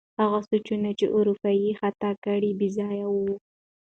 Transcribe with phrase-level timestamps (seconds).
[0.19, 3.31] هغه سوچونه چې واروپار یې ختا کړ، بې ځایه وو.